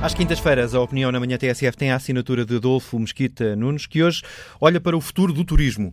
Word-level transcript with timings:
Às 0.00 0.14
quintas-feiras, 0.14 0.76
a 0.76 0.80
opinião 0.80 1.10
na 1.10 1.18
manhã 1.18 1.36
TSF 1.36 1.76
tem 1.76 1.90
a 1.90 1.96
assinatura 1.96 2.44
de 2.46 2.54
Adolfo 2.54 2.96
Mesquita 3.00 3.56
Nunes, 3.56 3.84
que 3.84 4.00
hoje 4.00 4.22
olha 4.60 4.80
para 4.80 4.96
o 4.96 5.00
futuro 5.00 5.32
do 5.32 5.44
turismo. 5.44 5.92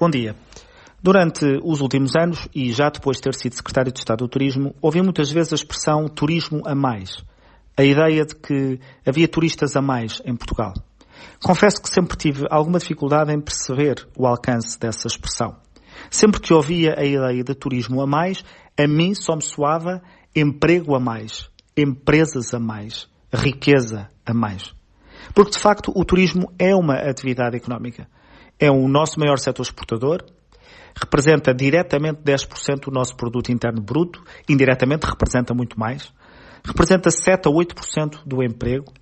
Bom 0.00 0.08
dia. 0.08 0.34
Durante 1.02 1.44
os 1.62 1.82
últimos 1.82 2.16
anos, 2.16 2.48
e 2.54 2.72
já 2.72 2.88
depois 2.88 3.18
de 3.18 3.24
ter 3.24 3.34
sido 3.34 3.54
secretário 3.54 3.92
de 3.92 3.98
Estado 3.98 4.20
do 4.20 4.28
Turismo, 4.28 4.74
ouvi 4.80 5.02
muitas 5.02 5.30
vezes 5.30 5.52
a 5.52 5.56
expressão 5.56 6.08
turismo 6.08 6.62
a 6.64 6.74
mais. 6.74 7.22
A 7.76 7.84
ideia 7.84 8.24
de 8.24 8.34
que 8.34 8.80
havia 9.06 9.28
turistas 9.28 9.76
a 9.76 9.82
mais 9.82 10.22
em 10.24 10.34
Portugal. 10.34 10.72
Confesso 11.42 11.82
que 11.82 11.90
sempre 11.90 12.16
tive 12.16 12.46
alguma 12.50 12.78
dificuldade 12.78 13.30
em 13.30 13.40
perceber 13.40 14.08
o 14.16 14.26
alcance 14.26 14.80
dessa 14.80 15.06
expressão. 15.06 15.54
Sempre 16.10 16.40
que 16.40 16.54
ouvia 16.54 16.98
a 16.98 17.04
ideia 17.04 17.44
de 17.44 17.54
turismo 17.54 18.00
a 18.00 18.06
mais, 18.06 18.42
a 18.74 18.86
mim 18.88 19.14
só 19.14 19.36
me 19.36 19.42
soava 19.42 20.02
emprego 20.34 20.94
a 20.94 21.00
mais, 21.00 21.50
empresas 21.76 22.54
a 22.54 22.58
mais, 22.58 23.06
riqueza 23.32 24.10
a 24.24 24.34
mais. 24.34 24.74
Porque, 25.34 25.52
de 25.52 25.58
facto, 25.58 25.92
o 25.94 26.04
turismo 26.04 26.52
é 26.58 26.74
uma 26.74 26.94
atividade 26.94 27.56
económica. 27.56 28.08
É 28.58 28.70
o 28.70 28.88
nosso 28.88 29.20
maior 29.20 29.38
setor 29.38 29.62
exportador, 29.62 30.24
representa 31.00 31.54
diretamente 31.54 32.20
10% 32.22 32.86
do 32.86 32.90
nosso 32.90 33.16
produto 33.16 33.52
interno 33.52 33.80
bruto, 33.80 34.22
indiretamente 34.48 35.06
representa 35.06 35.54
muito 35.54 35.78
mais, 35.78 36.12
representa 36.64 37.10
7 37.10 37.48
a 37.48 37.52
8% 37.52 38.20
do 38.26 38.42
emprego, 38.42 38.92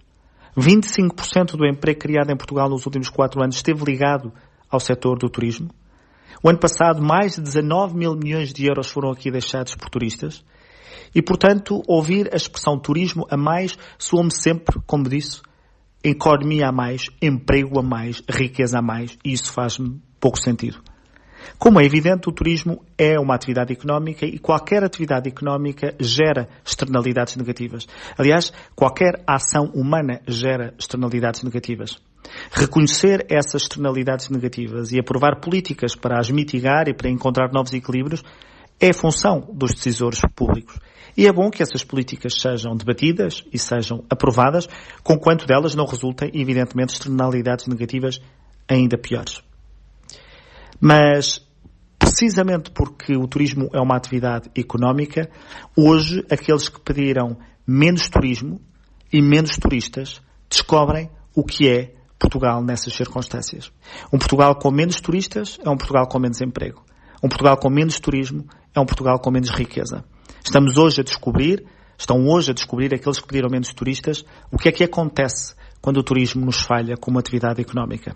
25% 0.57 1.57
do 1.57 1.66
emprego 1.66 2.01
criado 2.01 2.30
em 2.30 2.37
Portugal 2.37 2.69
nos 2.69 2.87
últimos 2.87 3.09
4 3.09 3.43
anos 3.43 3.57
esteve 3.57 3.85
ligado 3.85 4.33
ao 4.71 4.80
setor 4.80 5.19
do 5.19 5.29
turismo. 5.29 5.71
O 6.43 6.49
ano 6.49 6.59
passado, 6.59 7.02
mais 7.02 7.37
de 7.37 7.43
19 7.43 7.97
mil 7.97 8.15
milhões 8.15 8.52
de 8.52 8.66
euros 8.66 8.91
foram 8.91 9.11
aqui 9.11 9.30
deixados 9.30 9.74
por 9.74 9.88
turistas. 9.88 10.45
E, 11.15 11.23
portanto, 11.23 11.83
ouvir 11.87 12.29
a 12.33 12.37
expressão 12.37 12.79
turismo 12.79 13.27
a 13.30 13.37
mais 13.37 13.77
soa-me 13.99 14.33
sempre, 14.33 14.80
como 14.87 15.09
disse, 15.09 15.41
economia 16.03 16.69
a 16.69 16.73
mais, 16.73 17.09
emprego 17.21 17.79
a 17.79 17.83
mais, 17.83 18.23
riqueza 18.29 18.79
a 18.79 18.83
mais, 18.83 19.19
e 19.25 19.33
isso 19.33 19.53
faz-me 19.53 20.01
pouco 20.21 20.38
sentido. 20.38 20.80
Como 21.59 21.80
é 21.80 21.85
evidente, 21.85 22.29
o 22.29 22.33
turismo 22.33 22.85
é 22.99 23.19
uma 23.19 23.35
atividade 23.35 23.73
económica 23.73 24.27
e 24.27 24.38
qualquer 24.38 24.83
atividade 24.83 25.29
económica 25.29 25.95
gera 26.01 26.49
externalidades 26.65 27.37
negativas. 27.37 27.87
Aliás, 28.19 28.53
qualquer 28.75 29.23
ação 29.27 29.71
humana 29.75 30.21
gera 30.27 30.75
externalidades 30.79 31.43
negativas. 31.43 31.99
Reconhecer 32.51 33.25
essas 33.31 33.63
externalidades 33.63 34.29
negativas 34.29 34.93
e 34.93 34.99
aprovar 34.99 35.41
políticas 35.41 35.95
para 35.95 36.19
as 36.19 36.31
mitigar 36.31 36.88
e 36.88 36.95
para 36.95 37.09
encontrar 37.09 37.53
novos 37.53 37.73
equilíbrios 37.73 38.23
é 38.80 38.93
função 38.93 39.49
dos 39.52 39.73
decisores 39.73 40.21
públicos. 40.35 40.79
E 41.16 41.27
é 41.27 41.32
bom 41.32 41.51
que 41.51 41.63
essas 41.63 41.82
políticas 41.82 42.35
sejam 42.38 42.77
debatidas 42.77 43.43
e 43.51 43.59
sejam 43.59 44.05
aprovadas, 44.10 44.69
conquanto 45.02 45.46
delas 45.46 45.74
não 45.74 45.87
resultem, 45.87 46.30
evidentemente, 46.35 46.93
externalidades 46.93 47.66
negativas 47.66 48.21
ainda 48.69 48.99
piores. 48.99 49.41
Mas, 50.79 51.41
precisamente 51.99 52.71
porque 52.71 53.16
o 53.16 53.27
turismo 53.27 53.71
é 53.73 53.80
uma 53.80 53.97
atividade 53.97 54.51
económica, 54.54 55.30
hoje 55.74 56.23
aqueles 56.30 56.69
que 56.69 56.80
pediram 56.80 57.38
menos 57.66 58.09
turismo 58.09 58.60
e 59.10 59.23
menos 59.23 59.57
turistas 59.57 60.21
descobrem 60.51 61.10
o 61.35 61.43
que 61.43 61.69
é 61.69 61.95
Portugal 62.19 62.63
nessas 62.63 62.95
circunstâncias. 62.95 63.73
Um 64.12 64.19
Portugal 64.19 64.54
com 64.56 64.71
menos 64.71 65.00
turistas 65.00 65.59
é 65.65 65.71
um 65.71 65.77
Portugal 65.77 66.06
com 66.09 66.19
menos 66.19 66.41
emprego. 66.41 66.84
Um 67.22 67.28
Portugal 67.28 67.56
com 67.56 67.71
menos 67.71 67.99
turismo 67.99 68.47
é 68.77 68.81
um 68.81 68.87
Portugal 68.87 69.19
com 69.19 69.31
menos 69.31 69.50
riqueza. 69.50 70.05
Estamos 70.44 70.77
hoje 70.77 71.00
a 71.00 71.05
descobrir, 71.05 71.65
estão 71.99 72.27
hoje 72.27 72.50
a 72.50 72.55
descobrir 72.55 72.94
aqueles 72.94 73.19
que 73.19 73.27
pediram 73.27 73.49
menos 73.50 73.72
turistas, 73.72 74.25
o 74.53 74.59
que 74.59 74.69
é 74.69 74.72
que 74.72 74.84
acontece 74.84 75.55
quando 75.81 75.99
o 75.99 76.03
turismo 76.03 76.44
nos 76.44 76.60
falha 76.60 76.97
como 76.97 77.19
atividade 77.19 77.60
económica. 77.60 78.14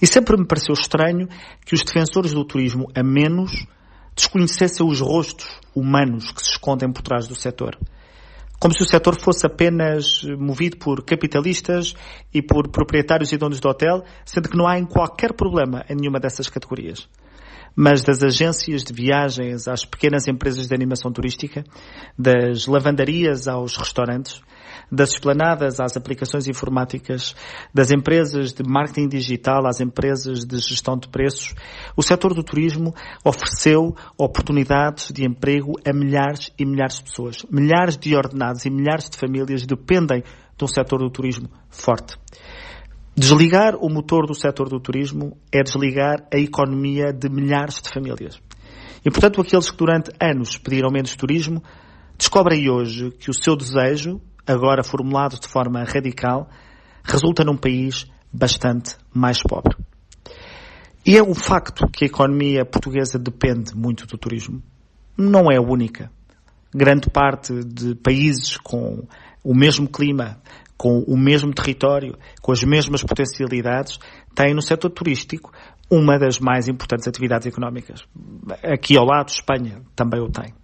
E 0.00 0.06
sempre 0.06 0.36
me 0.36 0.46
pareceu 0.46 0.74
estranho 0.74 1.28
que 1.64 1.74
os 1.74 1.82
defensores 1.82 2.32
do 2.32 2.44
turismo 2.44 2.86
a 2.94 3.02
menos 3.02 3.66
desconhecessem 4.14 4.86
os 4.86 5.00
rostos 5.00 5.48
humanos 5.74 6.30
que 6.30 6.42
se 6.42 6.50
escondem 6.50 6.92
por 6.92 7.02
trás 7.02 7.26
do 7.26 7.34
setor. 7.34 7.76
Como 8.60 8.74
se 8.74 8.82
o 8.82 8.86
setor 8.86 9.18
fosse 9.20 9.46
apenas 9.46 10.22
movido 10.38 10.76
por 10.76 11.02
capitalistas 11.02 11.94
e 12.32 12.42
por 12.42 12.68
proprietários 12.68 13.32
e 13.32 13.38
donos 13.38 13.58
de 13.58 13.66
hotel, 13.66 14.04
sendo 14.24 14.50
que 14.50 14.56
não 14.56 14.68
há 14.68 14.78
em 14.78 14.84
qualquer 14.84 15.32
problema 15.32 15.84
em 15.88 15.96
nenhuma 15.96 16.20
dessas 16.20 16.48
categorias 16.48 17.08
mas 17.74 18.02
das 18.02 18.22
agências 18.22 18.82
de 18.82 18.92
viagens 18.92 19.68
às 19.68 19.84
pequenas 19.84 20.26
empresas 20.28 20.66
de 20.66 20.74
animação 20.74 21.12
turística, 21.12 21.64
das 22.18 22.66
lavandarias 22.66 23.48
aos 23.48 23.76
restaurantes, 23.76 24.40
das 24.90 25.10
esplanadas 25.10 25.78
às 25.78 25.96
aplicações 25.96 26.48
informáticas, 26.48 27.34
das 27.72 27.90
empresas 27.90 28.52
de 28.52 28.62
marketing 28.68 29.08
digital 29.08 29.66
às 29.66 29.80
empresas 29.80 30.44
de 30.44 30.58
gestão 30.58 30.96
de 30.96 31.08
preços, 31.08 31.54
o 31.96 32.02
setor 32.02 32.34
do 32.34 32.42
turismo 32.42 32.94
ofereceu 33.24 33.94
oportunidades 34.18 35.12
de 35.12 35.24
emprego 35.24 35.74
a 35.86 35.92
milhares 35.92 36.50
e 36.58 36.64
milhares 36.64 36.96
de 36.96 37.04
pessoas. 37.04 37.46
Milhares 37.50 37.96
de 37.96 38.16
ordenados 38.16 38.64
e 38.64 38.70
milhares 38.70 39.08
de 39.08 39.16
famílias 39.16 39.64
dependem 39.64 40.22
de 40.56 40.64
um 40.64 40.68
setor 40.68 40.98
do 40.98 41.10
turismo 41.10 41.48
forte. 41.68 42.16
Desligar 43.20 43.76
o 43.76 43.90
motor 43.90 44.26
do 44.26 44.34
setor 44.34 44.70
do 44.70 44.80
turismo 44.80 45.36
é 45.52 45.62
desligar 45.62 46.26
a 46.32 46.38
economia 46.38 47.12
de 47.12 47.28
milhares 47.28 47.78
de 47.78 47.90
famílias. 47.90 48.40
E, 49.04 49.10
portanto, 49.10 49.42
aqueles 49.42 49.70
que 49.70 49.76
durante 49.76 50.10
anos 50.18 50.56
pediram 50.56 50.90
menos 50.90 51.14
turismo 51.14 51.62
descobrem 52.16 52.70
hoje 52.70 53.10
que 53.10 53.28
o 53.28 53.34
seu 53.34 53.54
desejo, 53.54 54.22
agora 54.46 54.82
formulado 54.82 55.38
de 55.38 55.46
forma 55.46 55.84
radical, 55.84 56.48
resulta 57.04 57.44
num 57.44 57.58
país 57.58 58.06
bastante 58.32 58.96
mais 59.12 59.42
pobre. 59.42 59.76
E 61.04 61.14
é 61.14 61.22
o 61.22 61.34
facto 61.34 61.90
que 61.90 62.04
a 62.04 62.08
economia 62.08 62.64
portuguesa 62.64 63.18
depende 63.18 63.76
muito 63.76 64.06
do 64.06 64.16
turismo. 64.16 64.62
Não 65.14 65.52
é 65.52 65.58
a 65.58 65.62
única. 65.62 66.10
Grande 66.74 67.10
parte 67.10 67.52
de 67.64 67.94
países 67.96 68.56
com 68.56 69.06
o 69.44 69.54
mesmo 69.54 69.88
clima, 69.88 70.38
com 70.80 71.00
o 71.00 71.14
mesmo 71.14 71.52
território, 71.52 72.16
com 72.40 72.52
as 72.52 72.64
mesmas 72.64 73.02
potencialidades, 73.02 73.98
tem 74.34 74.54
no 74.54 74.62
setor 74.62 74.88
turístico 74.88 75.52
uma 75.90 76.18
das 76.18 76.40
mais 76.40 76.68
importantes 76.68 77.06
atividades 77.06 77.46
económicas. 77.46 78.02
Aqui 78.64 78.96
ao 78.96 79.04
lado, 79.04 79.28
Espanha 79.28 79.82
também 79.94 80.22
o 80.22 80.30
tem. 80.30 80.54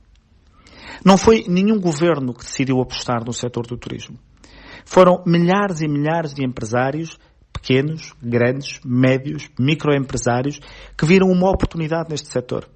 Não 1.05 1.19
foi 1.19 1.45
nenhum 1.47 1.79
governo 1.79 2.33
que 2.33 2.45
decidiu 2.45 2.81
apostar 2.81 3.27
no 3.27 3.33
setor 3.35 3.67
do 3.67 3.77
turismo. 3.77 4.19
Foram 4.87 5.23
milhares 5.27 5.83
e 5.83 5.87
milhares 5.87 6.33
de 6.33 6.43
empresários, 6.43 7.19
pequenos, 7.53 8.15
grandes, 8.23 8.81
médios, 8.87 9.51
microempresários, 9.61 10.61
que 10.97 11.05
viram 11.05 11.29
uma 11.29 11.51
oportunidade 11.51 12.09
neste 12.09 12.29
setor 12.29 12.67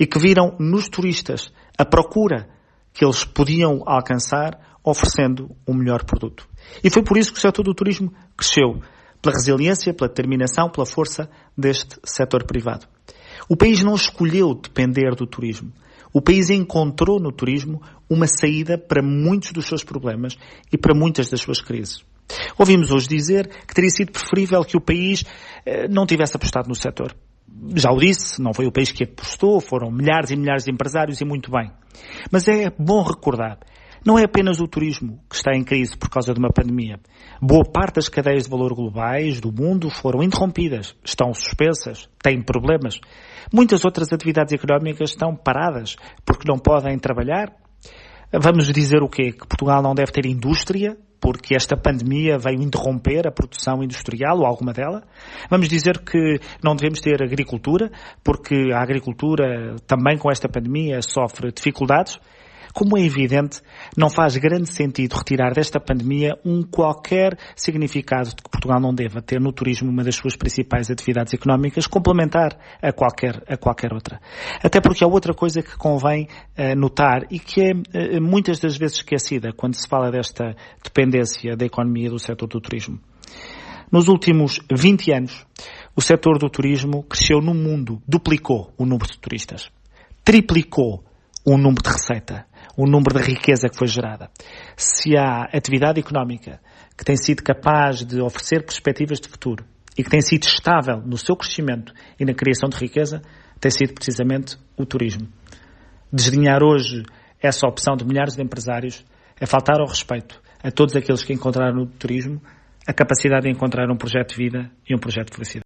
e 0.00 0.04
que 0.04 0.18
viram 0.18 0.56
nos 0.58 0.88
turistas 0.88 1.52
a 1.78 1.84
procura 1.84 2.48
que 2.92 3.04
eles 3.04 3.24
podiam 3.24 3.84
alcançar 3.86 4.71
oferecendo 4.84 5.50
um 5.66 5.74
melhor 5.74 6.04
produto. 6.04 6.48
E 6.82 6.90
foi 6.90 7.02
por 7.02 7.16
isso 7.16 7.32
que 7.32 7.38
o 7.38 7.42
setor 7.42 7.62
do 7.62 7.74
turismo 7.74 8.12
cresceu, 8.36 8.80
pela 9.20 9.34
resiliência, 9.36 9.94
pela 9.94 10.08
determinação, 10.08 10.68
pela 10.68 10.84
força 10.84 11.30
deste 11.56 11.96
setor 12.04 12.44
privado. 12.44 12.86
O 13.48 13.56
país 13.56 13.82
não 13.82 13.94
escolheu 13.94 14.54
depender 14.54 15.14
do 15.14 15.26
turismo. 15.26 15.72
O 16.12 16.20
país 16.20 16.50
encontrou 16.50 17.18
no 17.18 17.32
turismo 17.32 17.80
uma 18.08 18.26
saída 18.26 18.76
para 18.76 19.02
muitos 19.02 19.52
dos 19.52 19.66
seus 19.66 19.82
problemas 19.82 20.36
e 20.70 20.76
para 20.76 20.94
muitas 20.94 21.30
das 21.30 21.40
suas 21.40 21.60
crises. 21.60 22.04
Ouvimos 22.58 22.90
hoje 22.90 23.08
dizer 23.08 23.48
que 23.66 23.74
teria 23.74 23.90
sido 23.90 24.12
preferível 24.12 24.62
que 24.64 24.76
o 24.76 24.80
país 24.80 25.24
eh, 25.64 25.88
não 25.88 26.06
tivesse 26.06 26.36
apostado 26.36 26.68
no 26.68 26.74
setor. 26.74 27.14
Já 27.74 27.90
o 27.90 27.98
disse, 27.98 28.40
não 28.40 28.52
foi 28.52 28.66
o 28.66 28.72
país 28.72 28.90
que 28.90 29.04
apostou, 29.04 29.60
foram 29.60 29.90
milhares 29.90 30.30
e 30.30 30.36
milhares 30.36 30.64
de 30.64 30.70
empresários 30.70 31.20
e 31.20 31.24
muito 31.24 31.50
bem. 31.50 31.70
Mas 32.30 32.48
é 32.48 32.70
bom 32.78 33.02
recordar 33.02 33.58
não 34.04 34.18
é 34.18 34.24
apenas 34.24 34.60
o 34.60 34.66
turismo 34.66 35.20
que 35.28 35.36
está 35.36 35.52
em 35.54 35.62
crise 35.62 35.96
por 35.96 36.10
causa 36.10 36.32
de 36.32 36.38
uma 36.38 36.50
pandemia. 36.50 36.98
Boa 37.40 37.64
parte 37.64 37.96
das 37.96 38.08
cadeias 38.08 38.44
de 38.44 38.50
valor 38.50 38.74
globais 38.74 39.40
do 39.40 39.52
mundo 39.52 39.88
foram 39.90 40.22
interrompidas, 40.22 40.94
estão 41.04 41.32
suspensas, 41.32 42.08
têm 42.22 42.42
problemas. 42.42 43.00
Muitas 43.52 43.84
outras 43.84 44.12
atividades 44.12 44.52
económicas 44.52 45.10
estão 45.10 45.34
paradas 45.36 45.96
porque 46.24 46.50
não 46.50 46.58
podem 46.58 46.98
trabalhar. 46.98 47.52
Vamos 48.32 48.66
dizer 48.72 49.02
o 49.02 49.08
quê? 49.08 49.32
Que 49.32 49.46
Portugal 49.46 49.82
não 49.82 49.94
deve 49.94 50.10
ter 50.10 50.26
indústria 50.26 50.96
porque 51.20 51.54
esta 51.54 51.76
pandemia 51.76 52.36
veio 52.36 52.60
interromper 52.60 53.28
a 53.28 53.30
produção 53.30 53.80
industrial 53.80 54.38
ou 54.38 54.46
alguma 54.46 54.72
dela. 54.72 55.04
Vamos 55.48 55.68
dizer 55.68 56.00
que 56.00 56.40
não 56.64 56.74
devemos 56.74 57.00
ter 57.00 57.22
agricultura 57.22 57.92
porque 58.24 58.72
a 58.74 58.82
agricultura 58.82 59.76
também 59.86 60.18
com 60.18 60.28
esta 60.32 60.48
pandemia 60.48 61.00
sofre 61.00 61.52
dificuldades. 61.52 62.18
Como 62.72 62.96
é 62.96 63.04
evidente, 63.04 63.60
não 63.96 64.08
faz 64.08 64.36
grande 64.36 64.72
sentido 64.72 65.14
retirar 65.14 65.52
desta 65.52 65.78
pandemia 65.78 66.38
um 66.44 66.62
qualquer 66.62 67.36
significado 67.54 68.30
de 68.30 68.36
que 68.36 68.50
Portugal 68.50 68.80
não 68.80 68.94
deva 68.94 69.20
ter 69.20 69.40
no 69.40 69.52
turismo 69.52 69.90
uma 69.90 70.02
das 70.02 70.16
suas 70.16 70.36
principais 70.36 70.90
atividades 70.90 71.34
económicas, 71.34 71.86
complementar 71.86 72.56
a 72.80 72.92
qualquer, 72.92 73.42
a 73.46 73.56
qualquer 73.56 73.92
outra. 73.92 74.20
Até 74.62 74.80
porque 74.80 75.04
há 75.04 75.06
outra 75.06 75.34
coisa 75.34 75.62
que 75.62 75.76
convém 75.76 76.28
uh, 76.58 76.74
notar 76.76 77.26
e 77.30 77.38
que 77.38 77.60
é 77.60 77.72
uh, 77.72 78.22
muitas 78.22 78.58
das 78.58 78.76
vezes 78.76 78.96
esquecida 78.96 79.52
quando 79.52 79.74
se 79.74 79.86
fala 79.86 80.10
desta 80.10 80.56
dependência 80.82 81.56
da 81.56 81.66
economia 81.66 82.08
do 82.10 82.18
setor 82.18 82.48
do 82.48 82.60
turismo. 82.60 82.98
Nos 83.90 84.08
últimos 84.08 84.58
20 84.72 85.12
anos, 85.12 85.46
o 85.94 86.00
setor 86.00 86.38
do 86.38 86.48
turismo 86.48 87.02
cresceu 87.02 87.42
no 87.42 87.52
mundo, 87.52 88.00
duplicou 88.08 88.72
o 88.78 88.86
número 88.86 89.10
de 89.10 89.18
turistas, 89.18 89.70
triplicou 90.24 91.04
o 91.44 91.58
número 91.58 91.82
de 91.82 91.90
receita, 91.90 92.46
o 92.76 92.86
número 92.86 93.18
de 93.18 93.22
riqueza 93.22 93.68
que 93.68 93.76
foi 93.76 93.86
gerada. 93.86 94.30
Se 94.76 95.16
há 95.16 95.44
atividade 95.52 96.00
económica 96.00 96.60
que 96.96 97.04
tem 97.04 97.16
sido 97.16 97.42
capaz 97.42 98.04
de 98.04 98.20
oferecer 98.20 98.64
perspectivas 98.64 99.20
de 99.20 99.28
futuro 99.28 99.64
e 99.96 100.02
que 100.02 100.10
tem 100.10 100.20
sido 100.20 100.44
estável 100.44 101.02
no 101.04 101.16
seu 101.16 101.36
crescimento 101.36 101.92
e 102.18 102.24
na 102.24 102.34
criação 102.34 102.68
de 102.68 102.76
riqueza, 102.76 103.22
tem 103.60 103.70
sido 103.70 103.94
precisamente 103.94 104.56
o 104.76 104.86
turismo. 104.86 105.28
Desdenhar 106.12 106.62
hoje 106.62 107.02
essa 107.40 107.66
opção 107.66 107.96
de 107.96 108.04
milhares 108.04 108.34
de 108.34 108.42
empresários 108.42 109.04
é 109.40 109.46
faltar 109.46 109.80
ao 109.80 109.88
respeito 109.88 110.40
a 110.62 110.70
todos 110.70 110.94
aqueles 110.94 111.24
que 111.24 111.32
encontraram 111.32 111.74
no 111.74 111.86
turismo 111.86 112.40
a 112.86 112.92
capacidade 112.92 113.44
de 113.44 113.50
encontrar 113.50 113.90
um 113.90 113.96
projeto 113.96 114.30
de 114.30 114.36
vida 114.36 114.70
e 114.88 114.94
um 114.94 114.98
projeto 114.98 115.30
de 115.30 115.36
felicidade. 115.36 115.64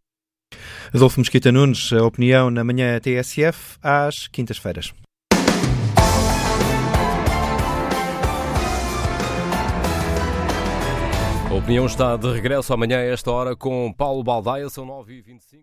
Adolfo 0.94 1.20
Mesquita 1.20 1.50
Nunes, 1.50 1.92
a 1.92 2.04
opinião 2.04 2.50
na 2.50 2.64
manhã 2.64 2.98
TSF, 2.98 3.78
às 3.82 4.28
quintas-feiras. 4.28 4.92
A 11.48 11.54
opinião 11.54 11.86
está 11.86 12.16
de 12.16 12.32
regresso 12.32 12.74
amanhã 12.74 12.98
a 12.98 13.02
esta 13.02 13.30
hora 13.30 13.54
com 13.54 13.92
Paulo 13.92 14.22
Baldaia, 14.24 14.68
são 14.68 14.84
9h25. 14.84 15.54